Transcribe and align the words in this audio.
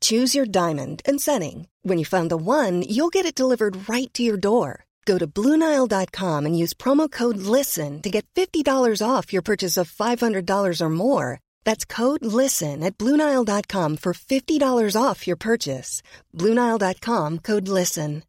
Choose 0.00 0.34
your 0.34 0.46
diamond 0.46 1.02
and 1.06 1.20
setting. 1.20 1.68
When 1.82 1.98
you 1.98 2.04
find 2.04 2.28
the 2.28 2.36
one, 2.36 2.82
you'll 2.82 3.14
get 3.14 3.26
it 3.26 3.36
delivered 3.36 3.88
right 3.88 4.12
to 4.14 4.24
your 4.24 4.36
door. 4.36 4.86
Go 5.04 5.18
to 5.18 5.26
Bluenile.com 5.28 6.46
and 6.46 6.58
use 6.58 6.74
promo 6.74 7.08
code 7.08 7.36
LISTEN 7.36 8.02
to 8.02 8.10
get 8.10 8.26
$50 8.34 8.66
off 9.00 9.32
your 9.32 9.42
purchase 9.42 9.76
of 9.76 9.88
$500 9.88 10.80
or 10.80 10.90
more. 10.90 11.38
That's 11.64 11.84
code 11.84 12.24
LISTEN 12.24 12.82
at 12.82 12.98
Bluenile.com 12.98 13.98
for 13.98 14.12
$50 14.12 15.00
off 15.00 15.26
your 15.28 15.36
purchase. 15.36 16.02
Bluenile.com 16.34 17.38
code 17.38 17.68
LISTEN. 17.68 18.24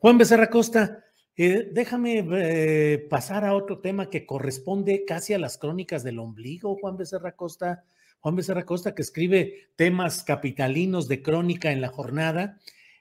Juan 0.00 0.16
Becerra 0.16 0.48
Costa, 0.48 1.04
eh, 1.36 1.70
déjame 1.72 2.24
eh, 2.32 3.06
pasar 3.10 3.44
a 3.44 3.54
otro 3.54 3.80
tema 3.80 4.08
que 4.08 4.24
corresponde 4.24 5.04
casi 5.04 5.34
a 5.34 5.38
las 5.38 5.58
crónicas 5.58 6.04
del 6.04 6.18
ombligo, 6.20 6.76
Juan 6.76 6.96
Becerra 6.96 7.34
Costa. 7.36 7.84
Juan 8.20 8.36
Becerra 8.36 8.64
Costa, 8.64 8.94
que 8.94 9.02
escribe 9.02 9.70
temas 9.76 10.24
capitalinos 10.24 11.08
de 11.08 11.22
crónica 11.22 11.72
en 11.72 11.80
la 11.80 11.88
jornada. 11.88 12.58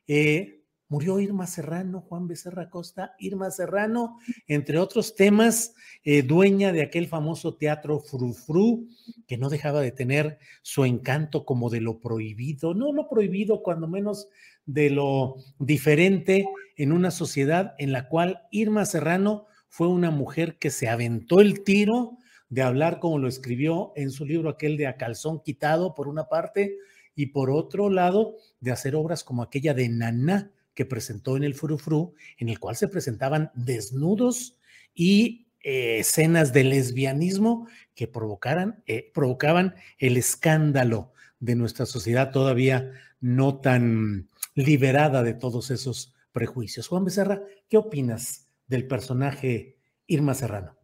Eh, 0.07 0.57
murió 0.89 1.19
Irma 1.19 1.47
Serrano, 1.47 2.01
Juan 2.01 2.27
Becerra 2.27 2.69
Costa, 2.69 3.15
Irma 3.19 3.51
Serrano, 3.51 4.19
entre 4.47 4.77
otros 4.77 5.15
temas, 5.15 5.73
eh, 6.03 6.21
dueña 6.21 6.71
de 6.71 6.81
aquel 6.81 7.07
famoso 7.07 7.55
teatro 7.55 7.99
Frufru, 7.99 8.87
que 9.27 9.37
no 9.37 9.49
dejaba 9.49 9.81
de 9.81 9.91
tener 9.91 10.39
su 10.61 10.85
encanto 10.85 11.45
como 11.45 11.69
de 11.69 11.81
lo 11.81 11.99
prohibido, 11.99 12.73
no 12.73 12.93
lo 12.93 13.09
prohibido, 13.09 13.63
cuando 13.63 13.87
menos 13.87 14.29
de 14.65 14.89
lo 14.89 15.35
diferente 15.59 16.45
en 16.75 16.91
una 16.91 17.11
sociedad 17.11 17.73
en 17.79 17.91
la 17.91 18.07
cual 18.07 18.43
Irma 18.51 18.85
Serrano 18.85 19.45
fue 19.69 19.87
una 19.87 20.11
mujer 20.11 20.57
que 20.57 20.69
se 20.69 20.87
aventó 20.87 21.41
el 21.41 21.63
tiro 21.63 22.17
de 22.49 22.61
hablar 22.61 22.99
como 22.99 23.19
lo 23.19 23.27
escribió 23.27 23.91
en 23.95 24.11
su 24.11 24.25
libro 24.25 24.49
aquel 24.49 24.77
de 24.77 24.87
A 24.87 24.97
Calzón 24.97 25.41
Quitado, 25.41 25.93
por 25.93 26.07
una 26.07 26.29
parte, 26.29 26.77
y 27.15 27.27
por 27.27 27.49
otro 27.49 27.89
lado, 27.89 28.35
de 28.59 28.71
hacer 28.71 28.95
obras 28.95 29.23
como 29.23 29.41
aquella 29.41 29.73
de 29.73 29.89
Naná 29.89 30.51
que 30.73 30.85
presentó 30.85 31.35
en 31.35 31.43
el 31.43 31.55
Furufru, 31.55 32.13
en 32.37 32.49
el 32.49 32.59
cual 32.59 32.75
se 32.75 32.87
presentaban 32.87 33.51
desnudos 33.55 34.59
y 34.93 35.47
eh, 35.63 35.97
escenas 35.99 36.53
de 36.53 36.63
lesbianismo 36.63 37.67
que 37.95 38.07
provocaran, 38.07 38.83
eh, 38.85 39.11
provocaban 39.13 39.73
el 39.97 40.17
escándalo 40.17 41.11
de 41.39 41.55
nuestra 41.55 41.85
sociedad 41.87 42.31
todavía 42.31 42.91
no 43.19 43.59
tan 43.59 44.29
liberada 44.53 45.23
de 45.23 45.33
todos 45.33 45.71
esos 45.71 46.13
prejuicios. 46.31 46.87
Juan 46.87 47.05
Becerra, 47.05 47.41
¿qué 47.67 47.77
opinas 47.77 48.47
del 48.67 48.87
personaje 48.87 49.77
Irma 50.05 50.35
Serrano? 50.35 50.76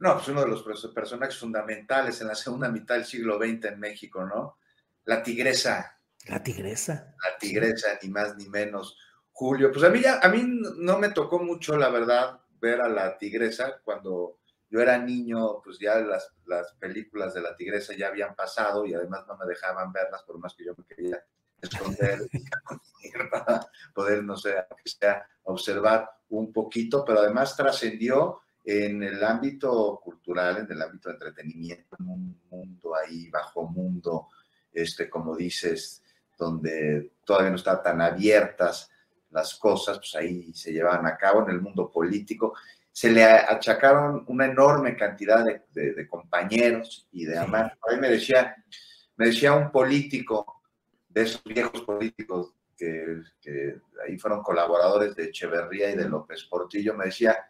No, 0.00 0.14
pues 0.14 0.28
uno 0.28 0.42
de 0.42 0.48
los 0.48 0.62
personajes 0.94 1.36
fundamentales 1.38 2.20
en 2.20 2.28
la 2.28 2.34
segunda 2.34 2.68
mitad 2.68 2.94
del 2.94 3.04
siglo 3.04 3.36
XX 3.38 3.64
en 3.64 3.80
México, 3.80 4.24
¿no? 4.24 4.58
La 5.04 5.22
tigresa. 5.22 5.98
La 6.26 6.42
tigresa. 6.42 7.14
La 7.24 7.38
tigresa, 7.38 7.98
ni 8.02 8.08
más 8.10 8.36
ni 8.36 8.48
menos. 8.48 8.96
Julio, 9.32 9.72
pues 9.72 9.84
a 9.84 9.90
mí 9.90 10.00
ya, 10.00 10.20
a 10.20 10.28
mí 10.28 10.42
no 10.44 10.98
me 10.98 11.10
tocó 11.10 11.38
mucho, 11.38 11.76
la 11.76 11.88
verdad, 11.90 12.40
ver 12.60 12.80
a 12.80 12.88
la 12.88 13.16
tigresa 13.16 13.80
cuando 13.84 14.38
yo 14.70 14.80
era 14.80 14.98
niño, 14.98 15.60
pues 15.62 15.78
ya 15.78 15.96
las, 15.96 16.32
las 16.46 16.74
películas 16.74 17.34
de 17.34 17.40
la 17.40 17.56
tigresa 17.56 17.94
ya 17.96 18.08
habían 18.08 18.34
pasado 18.34 18.84
y 18.84 18.94
además 18.94 19.24
no 19.26 19.36
me 19.36 19.46
dejaban 19.46 19.92
verlas 19.92 20.22
por 20.24 20.38
más 20.38 20.54
que 20.54 20.64
yo 20.64 20.74
me 20.76 20.84
quería 20.84 21.24
esconder 21.60 22.20
para 23.30 23.66
poder, 23.94 24.22
no 24.22 24.36
sé, 24.36 24.54
sea, 24.84 25.26
observar 25.44 26.10
un 26.28 26.52
poquito, 26.52 27.04
pero 27.04 27.20
además 27.20 27.56
trascendió 27.56 28.40
en 28.70 29.02
el 29.02 29.24
ámbito 29.24 29.98
cultural, 30.04 30.58
en 30.58 30.70
el 30.70 30.82
ámbito 30.82 31.08
de 31.08 31.14
entretenimiento, 31.14 31.96
en 31.98 32.06
un 32.06 32.40
mundo 32.50 32.94
ahí, 32.94 33.30
bajo 33.30 33.66
mundo, 33.66 34.28
este, 34.70 35.08
como 35.08 35.34
dices, 35.34 36.04
donde 36.36 37.12
todavía 37.24 37.48
no 37.48 37.56
están 37.56 37.82
tan 37.82 38.02
abiertas 38.02 38.90
las 39.30 39.54
cosas, 39.54 39.96
pues 39.96 40.14
ahí 40.16 40.52
se 40.52 40.70
llevaban 40.70 41.06
a 41.06 41.16
cabo 41.16 41.44
en 41.44 41.54
el 41.54 41.62
mundo 41.62 41.90
político. 41.90 42.52
Se 42.92 43.10
le 43.10 43.24
achacaron 43.24 44.24
una 44.26 44.44
enorme 44.44 44.94
cantidad 44.98 45.42
de, 45.72 46.06
compañeros 46.06 47.08
y 47.10 47.24
de 47.24 47.38
amantes. 47.38 47.78
Ahí 47.88 47.98
me 47.98 48.10
decía, 48.10 48.54
me 49.16 49.28
decía 49.28 49.54
un 49.54 49.72
político, 49.72 50.60
de 51.08 51.22
esos 51.22 51.42
viejos 51.42 51.80
políticos 51.84 52.52
que, 52.76 53.22
que 53.40 53.80
ahí 54.06 54.18
fueron 54.18 54.42
colaboradores 54.42 55.16
de 55.16 55.24
Echeverría 55.24 55.90
y 55.90 55.96
de 55.96 56.06
López 56.06 56.44
Portillo, 56.44 56.92
me 56.92 57.06
decía, 57.06 57.47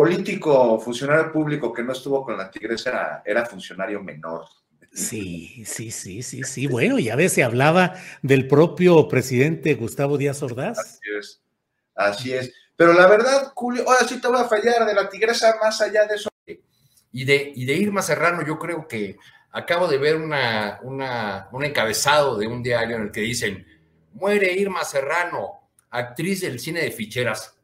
político, 0.00 0.80
funcionario 0.80 1.30
público 1.30 1.74
que 1.74 1.82
no 1.82 1.92
estuvo 1.92 2.24
con 2.24 2.34
la 2.38 2.50
tigresa 2.50 3.22
era, 3.22 3.44
funcionario 3.44 4.02
menor. 4.02 4.46
Sí, 4.94 5.62
sí, 5.66 5.90
sí, 5.90 6.22
sí, 6.22 6.42
sí. 6.42 6.66
Bueno, 6.66 6.98
ya 6.98 7.16
ves, 7.16 7.34
se 7.34 7.44
hablaba 7.44 7.92
del 8.22 8.48
propio 8.48 9.08
presidente 9.08 9.74
Gustavo 9.74 10.16
Díaz 10.16 10.42
Ordaz. 10.42 10.78
Así 10.78 11.00
es, 11.18 11.42
así 11.94 12.32
es. 12.32 12.50
Pero 12.76 12.94
la 12.94 13.06
verdad, 13.08 13.52
Julio, 13.54 13.84
ahora 13.86 14.08
sí 14.08 14.18
te 14.22 14.28
voy 14.28 14.40
a 14.40 14.44
fallar 14.44 14.86
de 14.86 14.94
la 14.94 15.06
tigresa 15.06 15.56
más 15.60 15.82
allá 15.82 16.06
de 16.06 16.14
eso. 16.14 16.30
Y 17.12 17.26
de, 17.26 17.52
y 17.54 17.66
de 17.66 17.74
Irma 17.74 18.00
Serrano, 18.00 18.42
yo 18.42 18.58
creo 18.58 18.88
que 18.88 19.18
acabo 19.50 19.86
de 19.86 19.98
ver 19.98 20.16
una, 20.16 20.80
una, 20.82 21.50
un 21.52 21.62
encabezado 21.62 22.38
de 22.38 22.46
un 22.46 22.62
diario 22.62 22.96
en 22.96 23.02
el 23.02 23.10
que 23.12 23.20
dicen, 23.20 23.66
muere 24.14 24.50
Irma 24.54 24.82
Serrano, 24.82 25.68
actriz 25.90 26.40
del 26.40 26.58
cine 26.58 26.80
de 26.80 26.90
ficheras. 26.90 27.59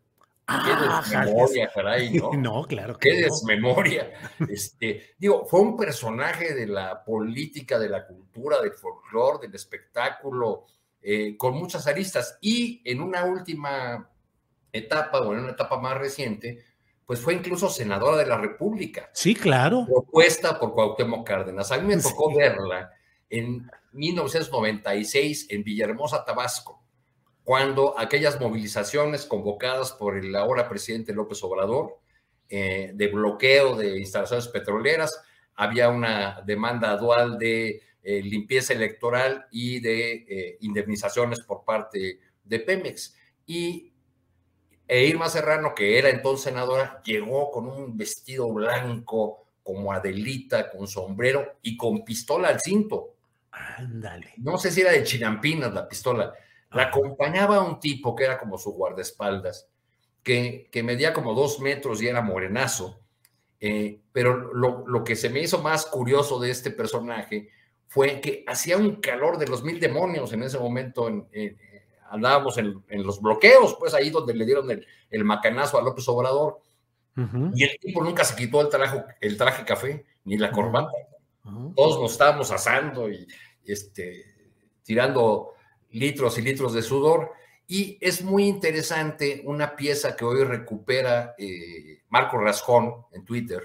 Ah, 0.48 0.62
qué 0.64 1.16
desmemoria, 1.16 1.70
caray, 1.74 2.10
¿no? 2.14 2.32
No, 2.34 2.64
claro 2.66 2.96
que 2.98 3.10
Qué 3.10 3.16
desmemoria. 3.22 4.12
Este, 4.48 5.14
digo, 5.18 5.44
fue 5.44 5.60
un 5.60 5.76
personaje 5.76 6.54
de 6.54 6.66
la 6.66 7.04
política, 7.04 7.78
de 7.78 7.88
la 7.88 8.06
cultura, 8.06 8.60
del 8.62 8.72
folclore, 8.72 9.46
del 9.46 9.54
espectáculo, 9.56 10.66
eh, 11.02 11.36
con 11.36 11.54
muchas 11.54 11.86
aristas. 11.88 12.38
Y 12.40 12.80
en 12.84 13.00
una 13.00 13.24
última 13.24 14.08
etapa, 14.72 15.20
o 15.20 15.32
en 15.32 15.40
una 15.40 15.52
etapa 15.52 15.80
más 15.80 15.98
reciente, 15.98 16.64
pues 17.04 17.20
fue 17.20 17.34
incluso 17.34 17.68
senadora 17.68 18.16
de 18.16 18.26
la 18.26 18.38
República. 18.38 19.10
Sí, 19.12 19.34
claro. 19.34 19.84
Propuesta 19.86 20.60
por 20.60 20.74
Cuauhtémoc 20.74 21.26
Cárdenas. 21.26 21.72
A 21.72 21.78
mí 21.78 21.94
me 21.94 22.00
tocó 22.00 22.32
verla 22.34 22.92
en 23.28 23.68
1996 23.92 25.48
en 25.50 25.64
Villahermosa, 25.64 26.24
Tabasco 26.24 26.85
cuando 27.46 27.96
aquellas 27.96 28.40
movilizaciones 28.40 29.24
convocadas 29.24 29.92
por 29.92 30.18
el 30.18 30.34
ahora 30.34 30.68
presidente 30.68 31.14
López 31.14 31.44
Obrador 31.44 32.00
eh, 32.48 32.90
de 32.92 33.06
bloqueo 33.06 33.76
de 33.76 34.00
instalaciones 34.00 34.48
petroleras, 34.48 35.22
había 35.54 35.88
una 35.88 36.42
demanda 36.44 36.96
dual 36.96 37.38
de 37.38 37.82
eh, 38.02 38.20
limpieza 38.20 38.72
electoral 38.72 39.46
y 39.52 39.78
de 39.78 40.12
eh, 40.28 40.58
indemnizaciones 40.62 41.40
por 41.42 41.64
parte 41.64 42.18
de 42.42 42.58
Pemex. 42.58 43.16
Y 43.46 43.92
e 44.88 45.04
Irma 45.06 45.28
Serrano, 45.28 45.72
que 45.72 46.00
era 46.00 46.10
entonces 46.10 46.46
senadora, 46.46 47.00
llegó 47.04 47.52
con 47.52 47.68
un 47.68 47.96
vestido 47.96 48.52
blanco 48.52 49.46
como 49.62 49.92
Adelita, 49.92 50.68
con 50.68 50.88
sombrero 50.88 51.58
y 51.62 51.76
con 51.76 52.04
pistola 52.04 52.48
al 52.48 52.60
cinto. 52.60 53.14
Ándale. 53.52 54.34
No 54.38 54.58
sé 54.58 54.72
si 54.72 54.80
era 54.80 54.90
de 54.90 55.04
Chinampinas 55.04 55.72
la 55.72 55.88
pistola 55.88 56.34
la 56.70 56.84
acompañaba 56.84 57.62
un 57.62 57.80
tipo 57.80 58.14
que 58.14 58.24
era 58.24 58.38
como 58.38 58.58
su 58.58 58.72
guardaespaldas, 58.72 59.68
que, 60.22 60.68
que 60.70 60.82
medía 60.82 61.12
como 61.12 61.34
dos 61.34 61.60
metros 61.60 62.02
y 62.02 62.08
era 62.08 62.22
morenazo. 62.22 63.00
Eh, 63.58 64.00
pero 64.12 64.52
lo, 64.54 65.02
que 65.02 65.16
se 65.16 65.30
me 65.30 65.40
hizo 65.40 65.62
más 65.62 65.86
curioso 65.86 66.38
de 66.38 66.50
este 66.50 66.70
personaje 66.70 67.48
fue 67.86 68.20
que 68.20 68.44
hacía 68.46 68.76
un 68.76 68.96
calor 68.96 69.38
de 69.38 69.46
los 69.46 69.64
mil 69.64 69.80
demonios 69.80 70.32
en 70.32 70.42
ese 70.42 70.58
momento 70.58 71.08
andábamos 72.10 72.58
en, 72.58 72.82
los 73.02 73.20
bloqueos, 73.20 73.76
pues 73.78 73.94
ahí 73.94 74.10
donde 74.10 74.34
le 74.34 74.44
dieron 74.44 74.70
el, 74.70 75.24
macanazo 75.24 75.78
a 75.78 75.82
López 75.82 76.08
Obrador. 76.08 76.60
Y 77.54 77.64
el 77.64 77.78
tipo 77.80 78.04
nunca 78.04 78.24
se 78.24 78.36
quitó 78.36 78.60
el 78.60 78.68
traje, 78.68 79.02
el 79.22 79.38
traje 79.38 79.64
café, 79.64 80.04
ni 80.24 80.36
la 80.36 80.52
corbata. 80.52 80.92
Todos 81.74 82.00
nos 82.00 82.12
estábamos 82.12 82.50
asando 82.50 83.08
y 83.08 83.26
este, 83.64 84.22
tirando 84.82 85.54
litros 85.96 86.38
y 86.38 86.42
litros 86.42 86.72
de 86.72 86.82
sudor. 86.82 87.32
Y 87.66 87.98
es 88.00 88.22
muy 88.22 88.46
interesante 88.46 89.42
una 89.44 89.74
pieza 89.74 90.14
que 90.14 90.24
hoy 90.24 90.44
recupera 90.44 91.34
eh, 91.36 92.02
Marco 92.10 92.38
Rascón 92.38 93.06
en 93.12 93.24
Twitter, 93.24 93.62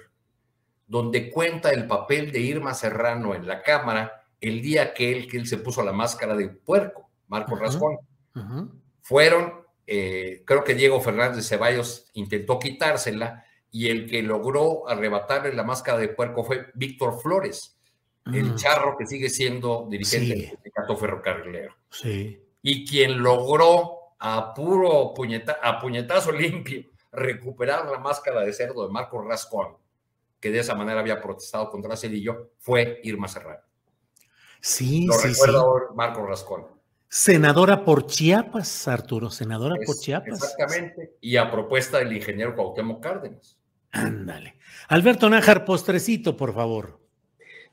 donde 0.87 1.29
cuenta 1.29 1.71
el 1.71 1.85
papel 1.85 2.31
de 2.31 2.39
Irma 2.39 2.73
Serrano 2.73 3.35
en 3.35 3.45
la 3.45 3.61
Cámara 3.61 4.25
el 4.39 4.61
día 4.61 4.93
que 4.93 5.11
él, 5.11 5.27
que 5.27 5.37
él 5.37 5.45
se 5.47 5.59
puso 5.59 5.83
la 5.83 5.93
máscara 5.93 6.35
de 6.35 6.49
puerco, 6.49 7.11
Marco 7.27 7.55
Rascón. 7.55 7.99
Fueron, 9.01 9.53
eh, 9.85 10.41
creo 10.45 10.63
que 10.63 10.73
Diego 10.73 10.99
Fernández 10.99 11.47
Ceballos 11.47 12.09
intentó 12.13 12.57
quitársela 12.57 13.45
y 13.69 13.89
el 13.89 14.09
que 14.09 14.23
logró 14.23 14.89
arrebatarle 14.89 15.53
la 15.53 15.63
máscara 15.63 15.99
de 15.99 16.09
puerco 16.09 16.43
fue 16.43 16.71
Víctor 16.73 17.21
Flores, 17.21 17.77
el 18.25 18.55
charro 18.55 18.97
que 18.97 19.05
sigue 19.05 19.29
siendo 19.29 19.87
dirigente 19.89 20.57
sindicato 20.81 20.97
ferrocarrilero. 20.97 21.75
Sí. 21.89 22.43
Y 22.61 22.85
quien 22.87 23.21
logró 23.21 24.15
a 24.19 24.53
puro 24.53 25.13
a 25.61 25.79
puñetazo 25.79 26.31
limpio 26.31 26.83
recuperar 27.11 27.89
la 27.89 27.99
máscara 27.99 28.41
de 28.41 28.53
cerdo 28.53 28.85
de 28.87 28.93
Marco 28.93 29.21
Rascón, 29.21 29.77
que 30.39 30.51
de 30.51 30.59
esa 30.59 30.75
manera 30.75 30.99
había 30.99 31.21
protestado 31.21 31.69
contra 31.69 31.97
Cedillo, 31.97 32.51
fue 32.57 33.01
Irma 33.03 33.27
Serrano. 33.27 33.61
Sí, 34.61 35.05
Lo 35.07 35.13
sí, 35.15 35.29
recuerdo 35.29 35.93
Marco 35.95 36.25
Rascón. 36.25 36.67
Senadora 37.09 37.83
por 37.83 38.07
Chiapas, 38.07 38.87
Arturo, 38.87 39.29
senadora 39.29 39.75
por 39.85 39.97
Chiapas. 39.97 40.41
Exactamente, 40.41 41.17
y 41.19 41.35
a 41.35 41.51
propuesta 41.51 41.97
del 41.97 42.13
ingeniero 42.13 42.55
Cuauhtémoc 42.55 43.03
Cárdenas. 43.03 43.57
Ándale. 43.91 44.57
Alberto 44.87 45.29
Nájar, 45.29 45.65
postrecito, 45.65 46.37
por 46.37 46.53
favor. 46.53 47.01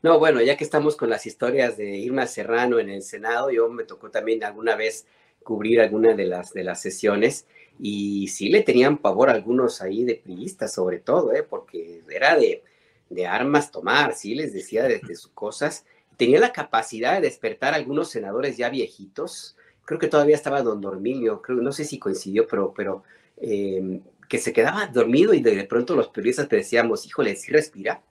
No, 0.01 0.19
bueno, 0.21 0.41
ya 0.41 0.57
que 0.57 0.63
estamos 0.63 0.95
con 0.95 1.11
las 1.11 1.27
historias 1.27 1.77
de 1.77 1.97
Irma 1.97 2.27
Serrano 2.27 2.79
en 2.79 2.89
el 2.89 3.03
Senado, 3.03 3.51
yo 3.51 3.69
me 3.69 3.83
tocó 3.83 4.11
también 4.11 4.45
alguna 4.45 4.77
vez 4.77 5.07
cubrir 5.43 5.81
alguna 5.81 6.15
de 6.15 6.25
las, 6.27 6.53
de 6.53 6.63
las 6.63 6.81
sesiones 6.81 7.47
y 7.81 8.29
sí 8.29 8.49
le 8.49 8.63
tenían 8.63 8.99
pavor 8.99 9.29
a 9.29 9.33
algunos 9.33 9.83
ahí 9.83 10.05
de 10.05 10.15
priistas, 10.15 10.73
sobre 10.73 11.01
todo, 11.01 11.33
¿eh? 11.33 11.43
porque 11.43 12.03
era 12.09 12.37
de, 12.37 12.63
de 13.11 13.27
armas 13.27 13.73
tomar, 13.73 14.15
sí 14.15 14.37
les 14.37 14.53
decía 14.53 14.85
desde 14.85 15.17
sus 15.17 15.33
cosas. 15.33 15.85
Tenía 16.17 16.39
la 16.39 16.53
capacidad 16.53 17.15
de 17.15 17.23
despertar 17.23 17.73
a 17.75 17.77
algunos 17.77 18.09
senadores 18.09 18.57
ya 18.57 18.69
viejitos. 18.69 19.57
Creo 19.85 19.99
que 19.99 20.09
todavía 20.09 20.37
estaba 20.37 20.63
don 20.63 20.81
Dormilio, 20.81 21.43
creo, 21.43 21.59
no 21.59 21.73
sé 21.73 21.85
si 21.85 21.99
coincidió, 21.99 22.47
pero, 22.47 22.73
pero 22.73 23.03
eh, 23.37 24.01
que 24.29 24.39
se 24.39 24.53
quedaba 24.53 24.87
dormido 24.87 25.35
y 25.35 25.41
de 25.41 25.65
pronto 25.65 25.97
los 25.97 26.09
periodistas 26.09 26.49
te 26.49 26.57
decíamos, 26.57 27.05
híjole, 27.07 27.35
¿sí 27.35 27.51
respira? 27.51 28.03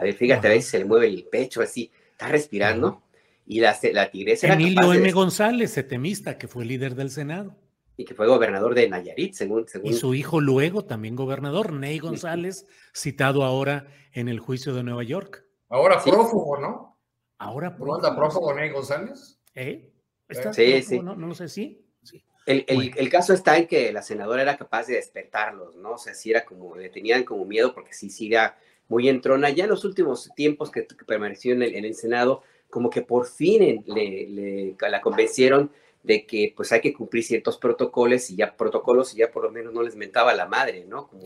A 0.00 0.04
ver, 0.04 0.14
fíjate, 0.14 0.46
a 0.46 0.50
veces 0.50 0.70
se 0.70 0.78
le 0.78 0.86
mueve 0.86 1.08
el 1.08 1.24
pecho 1.24 1.60
así, 1.60 1.92
está 2.12 2.28
respirando. 2.28 3.02
Y 3.44 3.60
la, 3.60 3.78
la 3.92 4.10
tigresa 4.10 4.46
era 4.46 4.54
Emilio 4.54 4.94
M. 4.94 5.12
González, 5.12 5.72
setemista, 5.72 6.38
que 6.38 6.48
fue 6.48 6.64
líder 6.64 6.94
del 6.94 7.10
Senado. 7.10 7.54
Y 7.98 8.06
que 8.06 8.14
fue 8.14 8.26
gobernador 8.26 8.74
de 8.74 8.88
Nayarit, 8.88 9.34
según, 9.34 9.68
según... 9.68 9.90
Y 9.90 9.92
su 9.92 10.14
hijo 10.14 10.40
luego 10.40 10.86
también 10.86 11.16
gobernador, 11.16 11.74
Ney 11.74 11.98
González, 11.98 12.66
citado 12.94 13.44
ahora 13.44 13.88
en 14.14 14.28
el 14.30 14.40
juicio 14.40 14.72
de 14.72 14.84
Nueva 14.84 15.02
York. 15.02 15.44
Ahora 15.68 16.02
prófugo, 16.02 16.56
¿no? 16.58 16.98
Ahora 17.36 17.76
prófugo. 17.76 17.86
¿No 17.88 17.94
anda 17.96 18.16
prófugo 18.16 18.54
Ney 18.54 18.70
González? 18.70 19.38
¿Eh? 19.54 19.92
¿Está 20.30 20.54
sí, 20.54 20.80
sí. 20.82 21.00
No, 21.00 21.14
no 21.14 21.26
lo 21.26 21.34
sé, 21.34 21.50
sí. 21.50 21.84
sí. 22.02 22.24
El, 22.46 22.64
el, 22.96 23.10
caso 23.10 23.34
está 23.34 23.58
en 23.58 23.66
que 23.66 23.92
la 23.92 24.00
senadora 24.00 24.40
era 24.40 24.56
capaz 24.56 24.86
de 24.86 24.94
despertarlos, 24.94 25.76
¿no? 25.76 25.92
O 25.92 25.98
sea, 25.98 26.14
sí 26.14 26.30
era 26.30 26.46
como, 26.46 26.74
le 26.74 26.88
tenían 26.88 27.22
como 27.22 27.44
miedo 27.44 27.74
porque 27.74 27.92
sí, 27.92 28.08
sí 28.08 28.28
era 28.28 28.56
muy 28.90 29.08
entrona. 29.08 29.48
Ya 29.48 29.64
en 29.64 29.70
los 29.70 29.84
últimos 29.86 30.30
tiempos 30.34 30.70
que, 30.70 30.86
permaneció 31.06 31.54
en 31.54 31.62
el, 31.62 31.74
en 31.74 31.86
el, 31.86 31.94
Senado, 31.94 32.42
como 32.68 32.90
que 32.90 33.00
por 33.00 33.26
fin 33.26 33.82
le, 33.86 34.26
le, 34.28 34.76
la 34.90 35.00
convencieron 35.00 35.70
de 36.02 36.26
que 36.26 36.52
pues 36.56 36.72
hay 36.72 36.80
que 36.80 36.92
cumplir 36.92 37.24
ciertos 37.24 37.56
protocolos 37.56 38.30
y 38.30 38.36
ya 38.36 38.56
protocolos 38.56 39.14
y 39.14 39.18
ya 39.18 39.30
por 39.30 39.44
lo 39.44 39.50
menos 39.50 39.72
no 39.72 39.82
les 39.82 39.96
mentaba 39.96 40.34
la 40.34 40.46
madre, 40.46 40.84
¿no? 40.86 41.08
Como, 41.08 41.22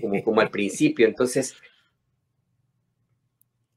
como, 0.00 0.22
como, 0.22 0.40
al 0.40 0.50
principio. 0.50 1.06
Entonces, 1.06 1.56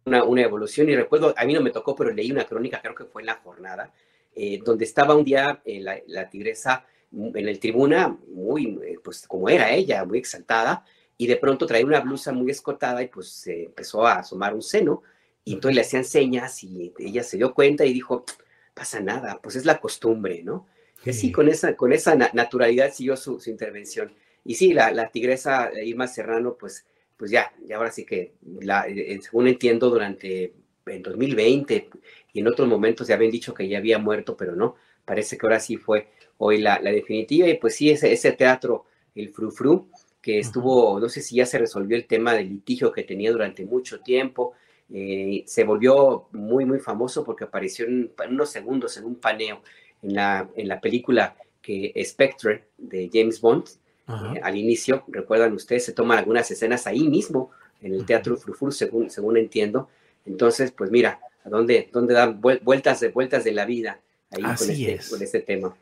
una, 0.05 0.23
una, 0.23 0.43
evolución 0.43 0.89
y 0.89 0.95
recuerdo, 0.95 1.33
a 1.35 1.45
mí 1.45 1.53
no 1.53 1.61
me 1.61 1.71
tocó, 1.71 1.95
pero 1.95 2.11
leí 2.11 2.31
una 2.31 2.45
crónica, 2.45 2.81
creo 2.81 2.95
que 2.95 3.05
fue 3.05 3.23
en 3.23 3.27
la 3.27 3.35
jornada, 3.35 3.91
eh, 4.35 4.59
donde 4.63 4.85
estaba 4.85 5.15
un 5.15 5.23
día 5.23 5.61
eh, 5.65 5.79
la, 5.79 5.99
la, 6.07 6.29
tigresa 6.29 6.85
en 7.11 7.47
el 7.47 7.59
tribuna, 7.59 8.17
muy, 8.29 8.79
eh, 8.83 8.97
pues 9.03 9.27
como 9.27 9.49
era 9.49 9.71
ella, 9.71 10.05
muy 10.05 10.19
exaltada, 10.19 10.85
y 11.21 11.27
de 11.27 11.35
pronto 11.35 11.67
traía 11.67 11.85
una 11.85 11.99
blusa 11.99 12.31
muy 12.31 12.49
escotada 12.49 13.03
y 13.03 13.07
pues 13.07 13.29
se 13.29 13.65
empezó 13.65 14.07
a 14.07 14.15
asomar 14.15 14.55
un 14.55 14.63
seno, 14.63 15.03
y 15.45 15.53
entonces 15.53 15.75
le 15.75 15.81
hacían 15.81 16.03
señas 16.03 16.63
y 16.63 16.91
ella 16.97 17.21
se 17.21 17.37
dio 17.37 17.53
cuenta 17.53 17.85
y 17.85 17.93
dijo, 17.93 18.25
pasa 18.73 19.01
nada, 19.01 19.39
pues 19.39 19.55
es 19.55 19.63
la 19.63 19.79
costumbre, 19.79 20.41
¿no? 20.41 20.65
Y 21.05 21.11
así 21.11 21.31
con 21.31 21.47
esa, 21.47 21.75
con 21.75 21.93
esa 21.93 22.15
naturalidad 22.15 22.91
siguió 22.91 23.15
su, 23.15 23.39
su, 23.39 23.51
intervención. 23.51 24.11
Y 24.43 24.55
sí, 24.55 24.73
la, 24.73 24.89
la, 24.89 25.09
tigresa 25.11 25.69
Irma 25.83 26.07
Serrano, 26.07 26.57
pues, 26.59 26.87
pues 27.17 27.29
ya, 27.29 27.53
ya 27.67 27.77
ahora 27.77 27.91
sí 27.91 28.03
que, 28.03 28.33
la, 28.59 28.87
según 29.21 29.47
entiendo, 29.47 29.91
durante 29.91 30.55
el 30.87 31.03
2020 31.03 31.89
y 32.33 32.39
en 32.39 32.47
otros 32.47 32.67
momentos 32.67 33.07
ya 33.07 33.13
habían 33.13 33.29
dicho 33.29 33.53
que 33.53 33.67
ya 33.67 33.77
había 33.77 33.99
muerto, 33.99 34.35
pero 34.35 34.55
no, 34.55 34.75
parece 35.05 35.37
que 35.37 35.45
ahora 35.45 35.59
sí 35.59 35.77
fue 35.77 36.07
hoy 36.39 36.57
la, 36.57 36.79
la 36.79 36.89
definitiva. 36.91 37.47
Y 37.47 37.59
pues 37.59 37.75
sí, 37.75 37.91
ese, 37.91 38.11
ese 38.11 38.31
teatro, 38.31 38.85
el 39.13 39.29
Frufru, 39.29 39.87
que 40.21 40.39
estuvo, 40.39 40.99
no 40.99 41.09
sé 41.09 41.21
si 41.21 41.35
ya 41.35 41.45
se 41.45 41.57
resolvió 41.57 41.97
el 41.97 42.05
tema 42.05 42.33
del 42.33 42.49
litigio 42.49 42.91
que 42.91 43.03
tenía 43.03 43.31
durante 43.31 43.65
mucho 43.65 44.01
tiempo, 44.01 44.53
eh, 44.93 45.43
se 45.47 45.63
volvió 45.63 46.27
muy, 46.31 46.65
muy 46.65 46.79
famoso 46.79 47.23
porque 47.23 47.45
apareció 47.45 47.85
en, 47.85 48.11
unos 48.29 48.49
segundos 48.49 48.97
en 48.97 49.05
un 49.05 49.15
paneo 49.15 49.61
en 50.03 50.13
la, 50.13 50.49
en 50.55 50.67
la 50.67 50.81
película 50.81 51.35
que 51.61 51.93
Spectre 52.05 52.65
de 52.77 53.09
James 53.11 53.39
Bond. 53.39 53.65
Eh, 54.09 54.41
al 54.43 54.57
inicio, 54.57 55.05
recuerdan 55.07 55.53
ustedes, 55.53 55.85
se 55.85 55.93
toman 55.93 56.17
algunas 56.17 56.51
escenas 56.51 56.85
ahí 56.85 57.07
mismo 57.07 57.51
en 57.81 57.93
el 57.93 58.05
Teatro 58.05 58.35
Frufru, 58.35 58.71
según, 58.71 59.09
según 59.09 59.37
entiendo. 59.37 59.87
Entonces, 60.25 60.71
pues 60.71 60.91
mira, 60.91 61.21
a 61.45 61.49
dónde, 61.49 61.89
dónde 61.93 62.13
dan 62.13 62.41
vueltas 62.41 62.99
de 62.99 63.07
vueltas 63.09 63.45
de 63.45 63.53
la 63.53 63.65
vida 63.65 64.01
ahí 64.29 64.41
con 64.41 64.69
este, 64.69 64.99
con 65.09 65.21
este, 65.21 65.39
tema. 65.39 65.75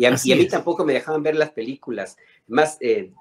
Y 0.00 0.06
a, 0.06 0.16
y 0.24 0.32
a 0.32 0.36
mí 0.36 0.48
tampoco 0.48 0.86
me 0.86 0.94
dejaban 0.94 1.22
ver 1.22 1.36
las 1.36 1.50
películas. 1.50 2.16
Más, 2.48 2.78
eh, 2.80 3.12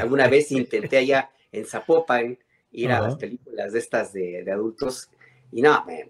alguna 0.00 0.28
vez 0.28 0.50
intenté 0.50 0.96
allá 0.96 1.30
en 1.52 1.66
Zapopan 1.66 2.38
ir 2.72 2.90
a 2.90 3.02
las 3.02 3.16
películas 3.16 3.74
de 3.74 3.78
estas 3.78 4.14
de, 4.14 4.42
de 4.42 4.50
adultos 4.50 5.10
y 5.52 5.60
no, 5.60 5.84
me, 5.84 6.08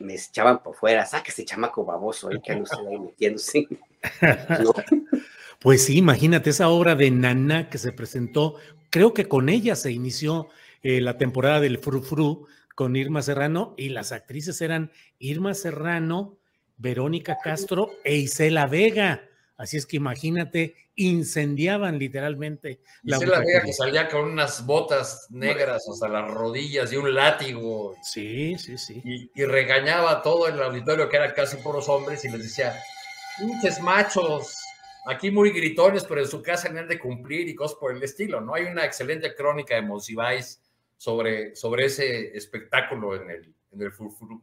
me, 0.00 0.14
echaban 0.14 0.62
por 0.62 0.74
fuera, 0.74 1.08
ese 1.26 1.44
chamaco 1.46 1.86
baboso 1.86 2.28
ahí 2.28 2.38
que 2.42 2.54
no 2.54 2.66
se 2.66 2.76
ahí 2.76 2.98
metiéndose. 2.98 3.66
Pues 5.60 5.86
sí, 5.86 5.96
imagínate 5.96 6.50
esa 6.50 6.68
obra 6.68 6.94
de 6.94 7.10
Nana 7.10 7.70
que 7.70 7.78
se 7.78 7.90
presentó, 7.92 8.56
creo 8.90 9.14
que 9.14 9.28
con 9.28 9.48
ella 9.48 9.76
se 9.76 9.92
inició 9.92 10.48
eh, 10.82 11.00
la 11.00 11.16
temporada 11.16 11.58
del 11.60 11.78
Frufru 11.78 12.46
con 12.74 12.96
Irma 12.96 13.22
Serrano 13.22 13.72
y 13.78 13.88
las 13.88 14.12
actrices 14.12 14.60
eran 14.60 14.92
Irma 15.18 15.54
Serrano, 15.54 16.36
Verónica 16.76 17.38
Castro 17.42 17.92
e 18.04 18.16
Isela 18.16 18.66
Vega. 18.66 19.28
Así 19.56 19.76
es 19.76 19.86
que 19.86 19.96
imagínate, 19.96 20.74
incendiaban 20.96 21.98
literalmente 21.98 22.80
la 23.02 23.16
Isela 23.16 23.38
Vega 23.40 23.62
que 23.62 23.72
salía 23.72 24.08
con 24.08 24.30
unas 24.30 24.66
botas 24.66 25.26
negras 25.30 25.88
hasta 25.88 26.08
las 26.08 26.30
rodillas 26.30 26.92
y 26.92 26.96
un 26.96 27.14
látigo. 27.14 27.94
Sí, 28.02 28.56
sí, 28.58 28.76
sí. 28.78 29.02
Y, 29.04 29.44
regañaba 29.44 30.10
a 30.10 30.22
todo 30.22 30.48
el 30.48 30.60
auditorio 30.62 31.08
que 31.08 31.16
era 31.16 31.32
casi 31.34 31.56
puros 31.58 31.88
hombres 31.88 32.24
y 32.24 32.30
les 32.30 32.42
decía, 32.42 32.74
pinches 33.38 33.80
machos, 33.80 34.56
aquí 35.06 35.30
muy 35.30 35.50
gritones, 35.50 36.04
pero 36.04 36.20
en 36.20 36.28
su 36.28 36.42
casa 36.42 36.68
no 36.68 36.80
han 36.80 36.88
de 36.88 36.98
cumplir 36.98 37.48
y 37.48 37.54
cosas 37.54 37.78
por 37.78 37.94
el 37.94 38.02
estilo, 38.02 38.40
¿no? 38.40 38.54
Hay 38.54 38.64
una 38.64 38.84
excelente 38.84 39.34
crónica 39.34 39.74
de 39.76 39.82
Monsiváis 39.82 40.60
sobre, 40.96 41.54
sobre 41.54 41.86
ese 41.86 42.36
espectáculo 42.36 43.14
en 43.14 43.30
el, 43.30 43.54
en 43.72 43.82
el 43.82 43.92
Furfuru. 43.92 44.42